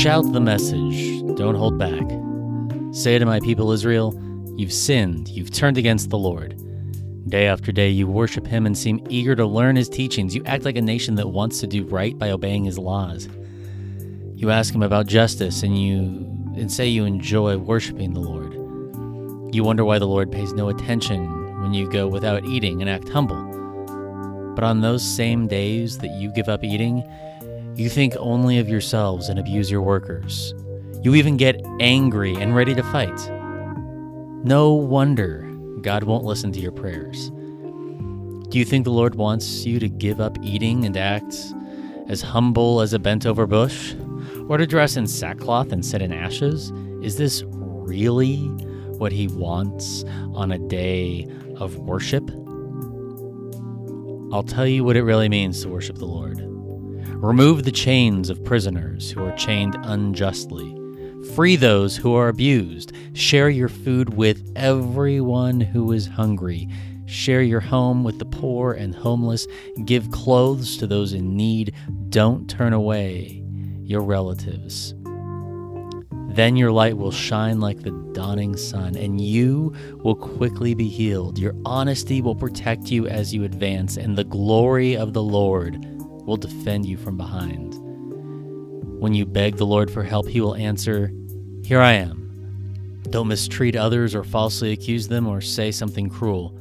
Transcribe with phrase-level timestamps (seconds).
[0.00, 2.08] Shout the message, don't hold back.
[2.90, 4.18] Say to my people Israel,
[4.56, 6.58] You've sinned, you've turned against the Lord.
[7.28, 10.34] Day after day, you worship him and seem eager to learn his teachings.
[10.34, 13.28] You act like a nation that wants to do right by obeying his laws.
[14.34, 15.98] You ask him about justice and you
[16.56, 18.54] and say you enjoy worshiping the Lord.
[19.54, 23.10] You wonder why the Lord pays no attention when you go without eating and act
[23.10, 24.54] humble.
[24.54, 27.04] But on those same days that you give up eating,
[27.80, 30.52] you think only of yourselves and abuse your workers.
[31.02, 33.18] You even get angry and ready to fight.
[34.44, 37.30] No wonder God won't listen to your prayers.
[38.50, 41.34] Do you think the Lord wants you to give up eating and act
[42.06, 43.94] as humble as a bent over bush?
[44.50, 46.72] Or to dress in sackcloth and sit in ashes?
[47.02, 48.48] Is this really
[48.98, 52.30] what He wants on a day of worship?
[54.34, 56.50] I'll tell you what it really means to worship the Lord.
[57.20, 60.74] Remove the chains of prisoners who are chained unjustly.
[61.34, 62.92] Free those who are abused.
[63.12, 66.66] Share your food with everyone who is hungry.
[67.04, 69.46] Share your home with the poor and homeless.
[69.84, 71.74] Give clothes to those in need.
[72.08, 73.44] Don't turn away
[73.82, 74.94] your relatives.
[76.30, 81.38] Then your light will shine like the dawning sun, and you will quickly be healed.
[81.38, 85.84] Your honesty will protect you as you advance, and the glory of the Lord
[86.30, 87.74] will defend you from behind.
[89.00, 91.12] When you beg the Lord for help, he will answer,
[91.64, 93.02] Here I am.
[93.10, 96.56] Don't mistreat others or falsely accuse them or say something cruel.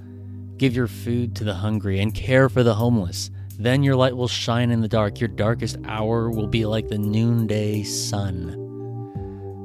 [0.57, 3.29] Give your food to the hungry and care for the homeless.
[3.59, 5.19] Then your light will shine in the dark.
[5.19, 8.47] Your darkest hour will be like the noonday sun.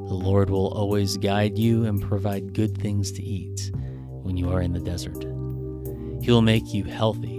[0.06, 3.70] The Lord will always guide you and provide good things to eat
[4.22, 5.22] when you are in the desert.
[6.22, 7.33] He will make you healthy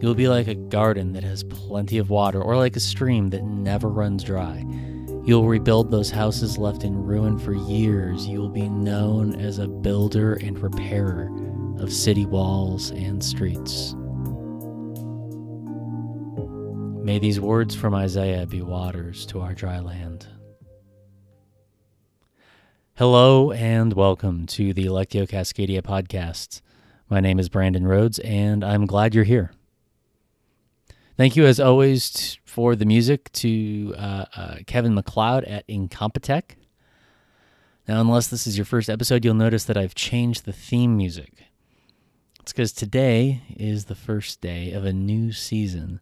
[0.00, 3.44] You'll be like a garden that has plenty of water, or like a stream that
[3.44, 4.64] never runs dry.
[5.26, 8.26] You'll rebuild those houses left in ruin for years.
[8.26, 11.28] You will be known as a builder and repairer
[11.78, 13.94] of city walls and streets.
[17.04, 20.26] May these words from Isaiah be waters to our dry land.
[22.96, 26.62] Hello and welcome to the Lectio Cascadia podcast.
[27.10, 29.52] My name is Brandon Rhodes, and I'm glad you're here.
[31.20, 36.52] Thank you, as always, t- for the music to uh, uh, Kevin MacLeod at Incompetech.
[37.86, 41.44] Now, unless this is your first episode, you'll notice that I've changed the theme music.
[42.40, 46.00] It's because today is the first day of a new season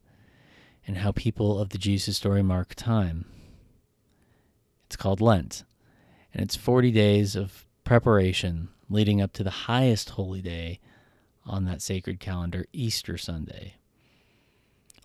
[0.86, 3.24] and how people of the Jesus story mark time.
[4.86, 5.64] It's called Lent,
[6.32, 10.78] and it's 40 days of preparation leading up to the highest holy day
[11.44, 13.77] on that sacred calendar, Easter Sunday.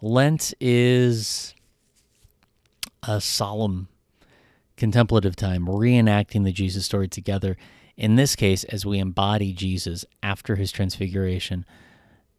[0.03, 1.56] Lent is
[3.08, 3.88] a solemn
[4.75, 7.56] contemplative time, reenacting the Jesus story together.
[7.96, 11.66] In this case, as we embody Jesus after his transfiguration,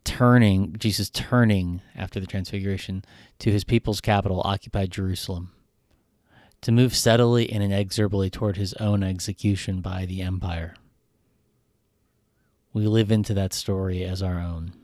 [0.05, 3.03] turning, Jesus turning after the transfiguration
[3.39, 5.51] to his people's capital, occupied Jerusalem,
[6.61, 10.75] to move steadily and inexorably toward his own execution by the empire.
[12.75, 14.75] We live into that story as our own.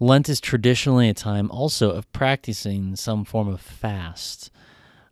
[0.00, 4.50] Lent is traditionally a time also of practicing some form of fast,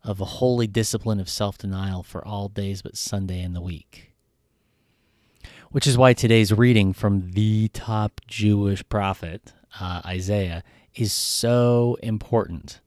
[0.03, 4.13] of a holy discipline of self denial for all days but Sunday in the week.
[5.71, 10.63] Which is why today's reading from the top Jewish prophet, uh, Isaiah,
[10.95, 12.81] is so important.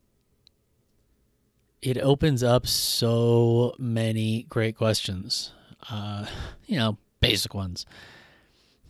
[1.81, 5.53] It opens up so many great questions,
[5.89, 6.25] uh,
[6.65, 7.85] you know, basic ones.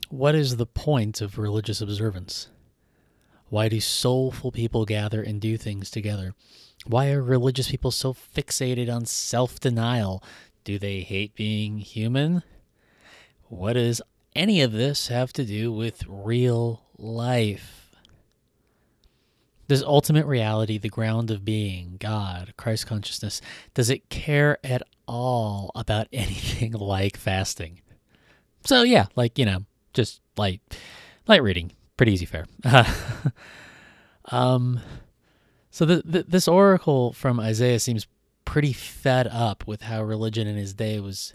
[0.09, 2.49] What is the point of religious observance?
[3.49, 6.33] Why do soulful people gather and do things together?
[6.85, 10.23] Why are religious people so fixated on self denial?
[10.63, 12.43] Do they hate being human?
[13.47, 14.01] What does
[14.35, 17.95] any of this have to do with real life?
[19.67, 23.41] Does ultimate reality, the ground of being, God, Christ consciousness,
[23.73, 27.81] does it care at all about anything like fasting?
[28.65, 30.61] So yeah, like, you know, just light
[31.27, 32.45] light reading pretty easy fare.
[34.31, 34.79] um,
[35.69, 38.07] so the, the, this oracle from Isaiah seems
[38.45, 41.33] pretty fed up with how religion in his day was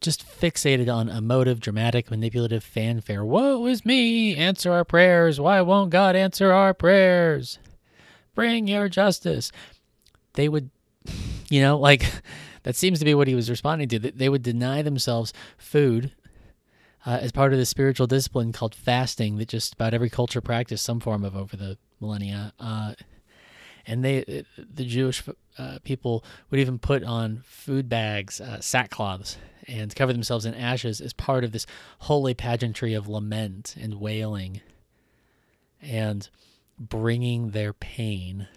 [0.00, 3.24] just fixated on emotive, dramatic, manipulative fanfare.
[3.24, 4.36] Woe is me!
[4.36, 5.40] Answer our prayers.
[5.40, 7.58] Why won't God answer our prayers?
[8.34, 9.50] Bring your justice.
[10.34, 10.70] They would,
[11.50, 12.04] you know, like
[12.62, 13.98] that seems to be what he was responding to.
[13.98, 16.12] They would deny themselves food
[17.06, 20.84] uh, as part of the spiritual discipline called fasting that just about every culture practiced
[20.84, 22.52] some form of over the millennia.
[22.58, 22.94] Uh,
[23.86, 25.22] and they the Jewish
[25.56, 29.36] uh, people would even put on food bags, uh, sackcloths,
[29.68, 31.66] and cover themselves in ashes as part of this
[32.00, 34.60] holy pageantry of lament and wailing,
[35.80, 36.28] and
[36.78, 38.48] bringing their pain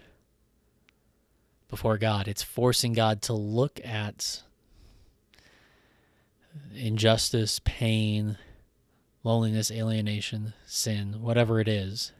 [1.68, 2.26] before God.
[2.26, 4.42] It's forcing God to look at
[6.74, 8.38] injustice, pain,
[9.22, 12.12] loneliness, alienation, sin, whatever it is,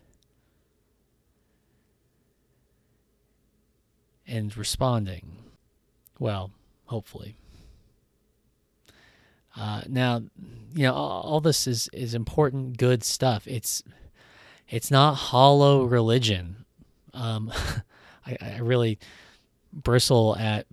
[4.26, 5.36] and responding.
[6.18, 6.50] Well,
[6.86, 7.36] hopefully.
[9.56, 10.22] Uh, now,
[10.74, 13.46] you know, all, all this is is important, good stuff.
[13.46, 13.82] It's
[14.68, 16.64] it's not hollow religion.
[17.12, 17.52] Um,
[18.26, 18.98] I, I really
[19.72, 20.66] bristle at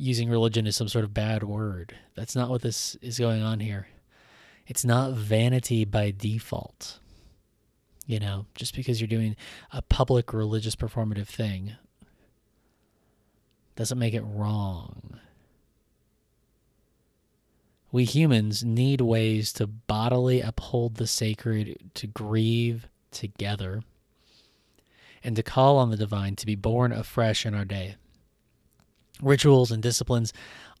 [0.00, 1.94] using religion as some sort of bad word.
[2.14, 3.86] That's not what this is going on here.
[4.66, 6.98] It's not vanity by default.
[8.06, 9.36] You know, just because you're doing
[9.72, 11.76] a public religious performative thing
[13.76, 15.20] doesn't make it wrong.
[17.92, 23.82] We humans need ways to bodily uphold the sacred, to grieve together,
[25.22, 27.96] and to call on the divine to be born afresh in our day
[29.22, 30.32] rituals and disciplines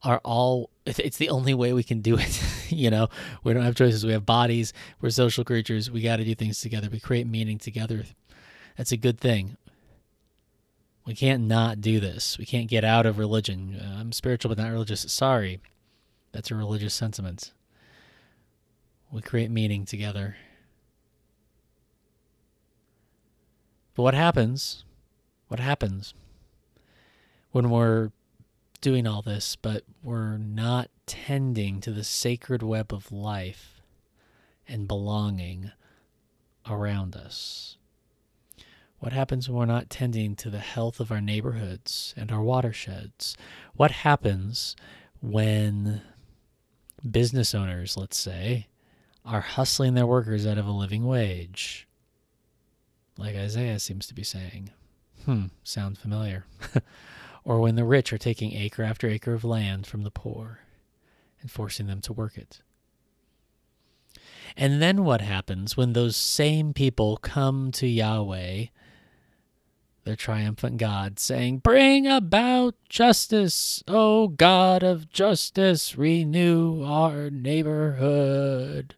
[0.02, 2.42] are all it's the only way we can do it
[2.72, 3.08] you know?
[3.44, 4.04] We don't have choices.
[4.04, 4.72] We have bodies.
[5.00, 5.90] We're social creatures.
[5.90, 6.88] We got to do things together.
[6.90, 8.04] We create meaning together.
[8.76, 9.56] That's a good thing.
[11.06, 12.38] We can't not do this.
[12.38, 13.78] We can't get out of religion.
[13.80, 15.00] Uh, i'm spiritual but not religious.
[15.10, 15.60] Sorry.
[16.32, 17.52] That's a religious sentiment.
[19.10, 20.36] We create meaning together.
[23.94, 24.84] But what happens?
[25.48, 26.14] What happens
[27.50, 28.12] when we're
[28.80, 33.80] doing all this, but we're not tending to the sacred web of life
[34.68, 35.72] and belonging
[36.68, 37.76] around us?
[38.98, 43.36] What happens when we're not tending to the health of our neighborhoods and our watersheds?
[43.74, 44.76] What happens
[45.22, 46.02] when
[47.08, 48.66] business owners, let's say,
[49.24, 51.88] are hustling their workers out of a living wage?
[53.16, 54.70] Like Isaiah seems to be saying.
[55.24, 56.44] Hmm, sound familiar.
[57.44, 60.60] or when the rich are taking acre after acre of land from the poor
[61.40, 62.60] and forcing them to work it.
[64.56, 68.66] And then what happens when those same people come to Yahweh,
[70.04, 78.94] their triumphant God, saying, Bring about justice, O God of justice, renew our neighborhood.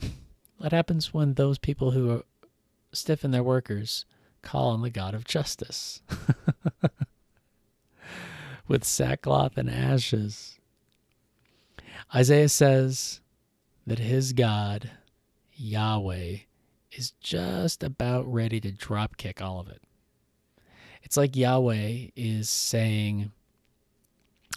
[0.56, 2.22] What happens when those people who
[2.90, 4.06] stiffen their workers
[4.40, 6.00] call on the God of justice?
[8.66, 10.58] with sackcloth and ashes.
[12.14, 13.20] Isaiah says
[13.86, 14.90] that his God,
[15.52, 16.38] Yahweh,
[16.92, 19.82] is just about ready to dropkick all of it.
[21.02, 23.32] It's like Yahweh is saying,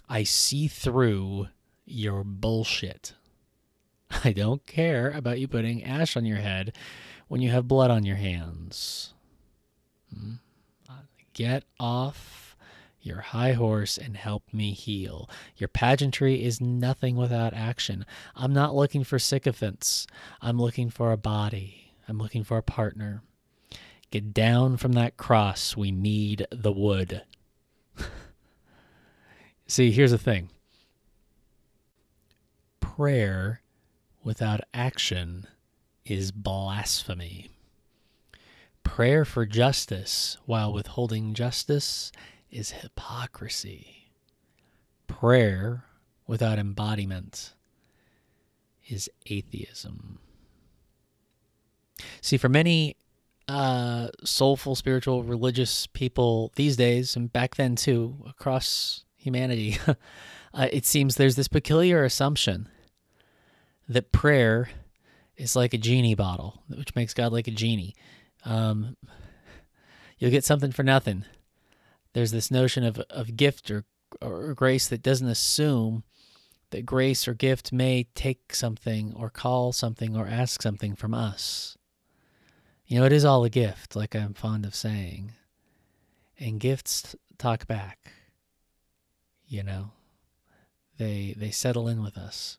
[0.07, 1.48] I see through
[1.86, 3.13] your bullshit.
[4.24, 6.75] I don't care about you putting ash on your head
[7.27, 9.13] when you have blood on your hands.
[10.13, 10.33] Hmm?
[11.33, 12.46] Get off
[13.07, 15.30] your high horse and help me heal.
[15.56, 18.06] Your pageantry is nothing without action.
[18.36, 20.06] I'm not looking for sycophants.
[20.42, 21.94] I'm looking for a body.
[22.07, 23.23] I'm looking for a partner.
[24.11, 25.76] Get down from that cross.
[25.76, 27.23] We need the wood.
[29.68, 30.49] See, here's the thing
[32.80, 33.61] prayer
[34.23, 35.45] without action
[36.06, 37.49] is blasphemy.
[38.83, 42.11] Prayer for justice while withholding justice
[42.51, 44.11] is hypocrisy.
[45.07, 45.85] Prayer
[46.25, 47.54] without embodiment
[48.87, 50.19] is atheism.
[52.21, 52.95] See, for many
[53.47, 59.77] uh, soulful, spiritual, religious people these days, and back then too, across humanity,
[60.54, 62.69] uh, it seems there's this peculiar assumption
[63.89, 64.69] that prayer
[65.37, 67.95] is like a genie bottle, which makes God like a genie.
[68.44, 68.97] Um,
[70.18, 71.25] you'll get something for nothing
[72.18, 73.86] there's this notion of, of gift or,
[74.24, 76.04] or grace that doesn't assume
[76.71, 81.78] that grace or gift may take something or call something or ask something from us.
[82.88, 85.33] You know, it is all a gift, like I'm fond of saying.
[86.40, 88.14] And gifts talk back.
[89.47, 89.92] You know,
[90.97, 92.57] they they settle in with us.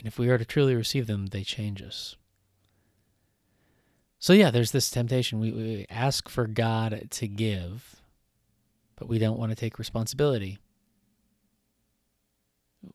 [0.00, 2.16] And if we are to truly receive them, they change us.
[4.26, 5.38] So yeah, there's this temptation.
[5.38, 8.02] We, we ask for God to give,
[8.96, 10.58] but we don't want to take responsibility.
[12.82, 12.90] We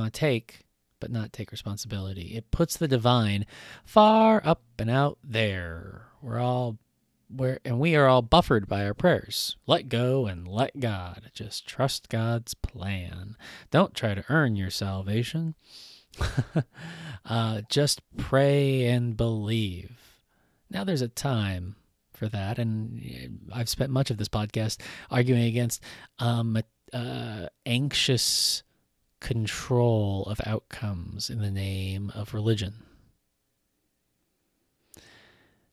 [0.00, 0.66] want to take,
[0.98, 2.34] but not take responsibility.
[2.34, 3.46] It puts the divine
[3.84, 6.08] far up and out there.
[6.20, 6.78] We're all
[7.28, 9.54] where and we are all buffered by our prayers.
[9.68, 11.30] Let go and let God.
[11.32, 13.36] Just trust God's plan.
[13.70, 15.54] Don't try to earn your salvation.
[17.24, 20.03] uh, just pray and believe.
[20.74, 21.76] Now there's a time
[22.12, 25.80] for that, and I've spent much of this podcast arguing against
[26.18, 26.58] um,
[26.92, 28.64] uh, anxious
[29.20, 32.74] control of outcomes in the name of religion.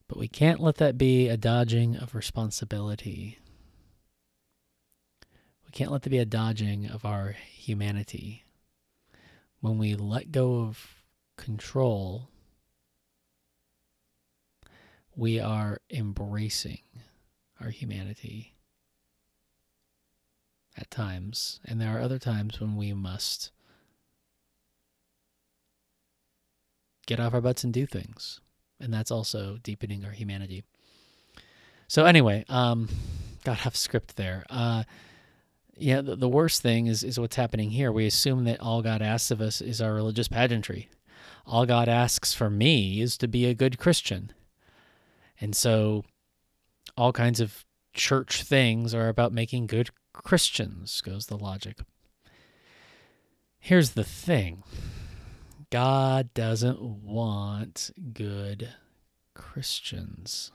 [0.07, 3.39] But we can't let that be a dodging of responsibility.
[5.65, 8.43] We can't let that be a dodging of our humanity.
[9.61, 11.03] When we let go of
[11.37, 12.30] control,
[15.15, 16.81] we are embracing
[17.59, 18.55] our humanity
[20.77, 21.59] at times.
[21.65, 23.51] And there are other times when we must
[27.05, 28.39] get off our butts and do things
[28.81, 30.63] and that's also deepening our humanity.
[31.87, 32.89] So anyway, um,
[33.43, 34.43] got half script there.
[34.49, 34.83] Uh,
[35.77, 37.91] yeah, the, the worst thing is is what's happening here.
[37.91, 40.89] We assume that all God asks of us is our religious pageantry.
[41.45, 44.31] All God asks for me is to be a good Christian.
[45.41, 46.05] And so
[46.95, 51.79] all kinds of church things are about making good Christians, goes the logic.
[53.59, 54.63] Here's the thing
[55.69, 58.69] God doesn't want good
[59.33, 60.51] Christians.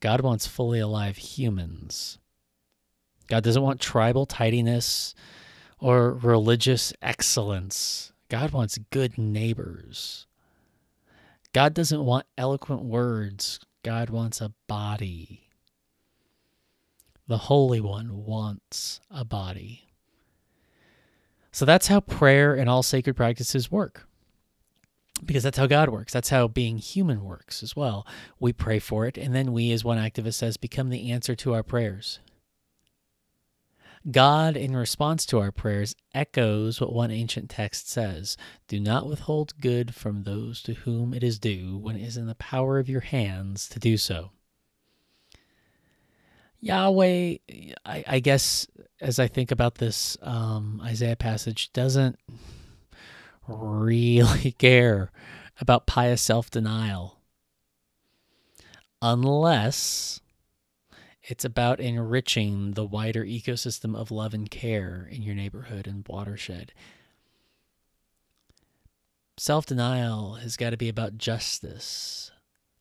[0.00, 2.18] God wants fully alive humans.
[3.28, 5.14] God doesn't want tribal tidiness
[5.78, 8.12] or religious excellence.
[8.28, 10.26] God wants good neighbors.
[11.56, 13.60] God doesn't want eloquent words.
[13.82, 15.48] God wants a body.
[17.28, 19.88] The Holy One wants a body.
[21.52, 24.06] So that's how prayer and all sacred practices work.
[25.24, 26.12] Because that's how God works.
[26.12, 28.06] That's how being human works as well.
[28.38, 31.54] We pray for it, and then we, as one activist says, become the answer to
[31.54, 32.18] our prayers.
[34.10, 38.36] God, in response to our prayers, echoes what one ancient text says
[38.68, 42.26] Do not withhold good from those to whom it is due when it is in
[42.26, 44.30] the power of your hands to do so.
[46.60, 47.36] Yahweh,
[47.84, 48.66] I, I guess,
[49.00, 52.18] as I think about this um, Isaiah passage, doesn't
[53.48, 55.10] really care
[55.60, 57.18] about pious self denial
[59.02, 60.20] unless
[61.28, 66.72] it's about enriching the wider ecosystem of love and care in your neighborhood and watershed.
[69.36, 72.30] Self denial has got to be about justice.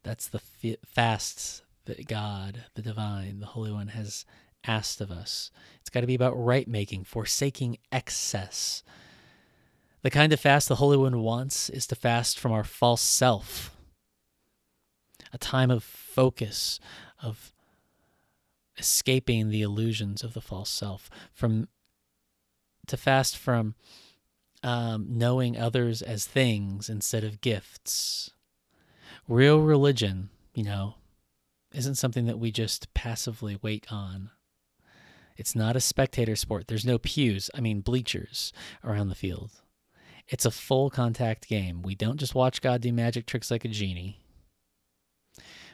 [0.03, 0.39] That's the
[0.85, 4.25] fast that God, the divine, the Holy One, has
[4.63, 5.49] asked of us.
[5.81, 8.83] It's got to be about right making, forsaking excess.
[10.03, 13.75] The kind of fast the Holy One wants is to fast from our false self,
[15.33, 16.79] a time of focus,
[17.21, 17.51] of
[18.77, 21.67] escaping the illusions of the false self, from
[22.88, 23.75] to fast from
[24.63, 28.32] um, knowing others as things instead of gifts.
[29.27, 30.96] Real religion, you know,
[31.74, 34.29] isn't something that we just passively wait on.
[35.38, 36.67] It's not a spectator sport.
[36.67, 38.53] There's no pews, I mean bleachers
[38.84, 39.51] around the field.
[40.27, 41.82] It's a full contact game.
[41.82, 44.20] We don't just watch God do magic tricks like a genie.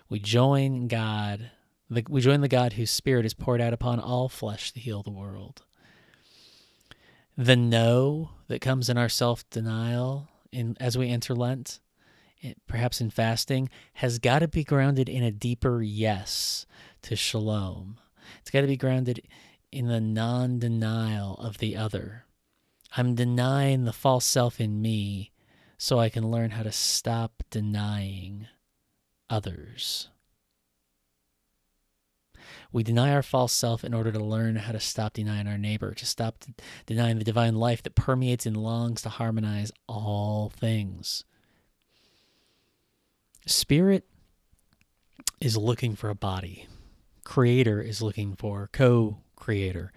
[0.10, 1.51] We join God,
[2.10, 5.12] we join the God whose spirit is poured out upon all flesh to heal the
[5.12, 5.63] world.
[7.38, 11.79] The no that comes in our self denial in as we enter Lent
[12.43, 16.65] eh, perhaps in fasting, has got to be grounded in a deeper yes
[17.03, 18.00] to shalom.
[18.39, 19.21] It's got to be grounded
[19.71, 22.25] in the non denial of the other.
[22.95, 25.31] I'm denying the false self in me
[25.77, 28.48] so I can learn how to stop denying
[29.29, 30.10] others.
[32.71, 35.93] We deny our false self in order to learn how to stop denying our neighbor,
[35.93, 36.43] to stop
[36.85, 41.25] denying the divine life that permeates and longs to harmonize all things.
[43.45, 44.05] Spirit
[45.41, 46.67] is looking for a body,
[47.23, 49.91] Creator is looking for co creator.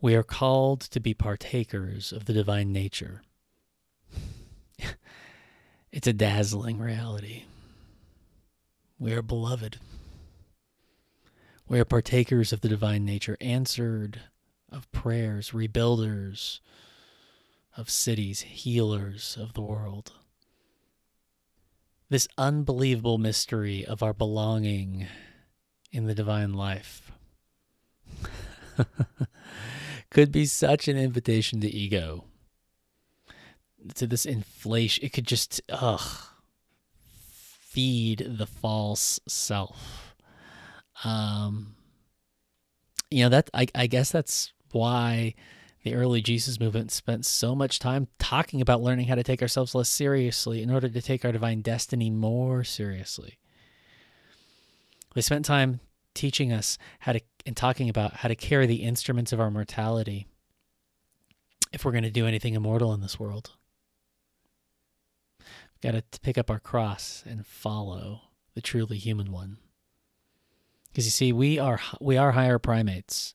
[0.00, 3.22] We are called to be partakers of the divine nature.
[5.92, 7.44] it's a dazzling reality.
[8.98, 9.78] We are beloved.
[11.68, 14.20] We are partakers of the divine nature, answered
[14.70, 16.60] of prayers, rebuilders
[17.76, 20.12] of cities, healers of the world
[22.10, 25.06] this unbelievable mystery of our belonging
[25.92, 27.12] in the divine life
[30.10, 32.24] could be such an invitation to ego
[33.94, 36.28] to this inflation it could just ugh
[37.78, 40.07] feed the false self.
[41.04, 41.74] Um,
[43.10, 45.34] you know that I, I guess that's why
[45.84, 49.74] the early Jesus movement spent so much time talking about learning how to take ourselves
[49.74, 53.38] less seriously in order to take our divine destiny more seriously.
[55.14, 55.80] They spent time
[56.14, 60.26] teaching us how to and talking about how to carry the instruments of our mortality
[61.72, 63.52] if we're going to do anything immortal in this world.
[65.38, 68.22] We've got to pick up our cross and follow
[68.54, 69.58] the truly human one.
[70.90, 73.34] Because you see, we are we are higher primates,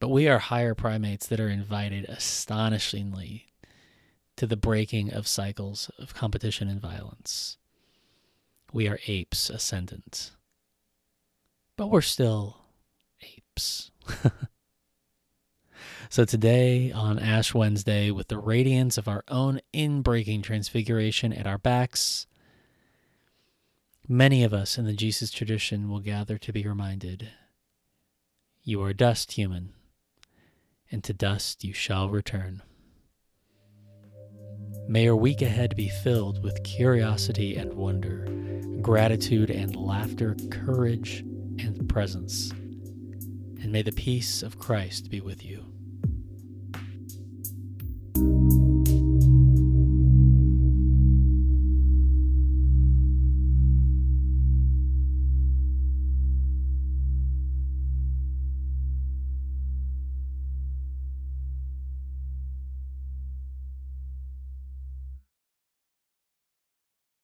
[0.00, 3.46] but we are higher primates that are invited astonishingly
[4.36, 7.58] to the breaking of cycles of competition and violence.
[8.72, 10.30] We are apes ascendant,
[11.76, 12.58] but we're still
[13.20, 13.90] apes.
[16.08, 21.58] so today on Ash Wednesday, with the radiance of our own inbreaking transfiguration at our
[21.58, 22.27] backs
[24.10, 27.28] Many of us in the Jesus tradition will gather to be reminded
[28.62, 29.74] You are dust, human,
[30.90, 32.62] and to dust you shall return.
[34.88, 38.26] May your week ahead be filled with curiosity and wonder,
[38.80, 41.20] gratitude and laughter, courage
[41.58, 42.50] and presence.
[42.50, 45.66] And may the peace of Christ be with you.